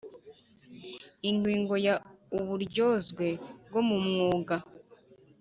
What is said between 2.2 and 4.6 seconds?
Uburyozwe bwo mumwuga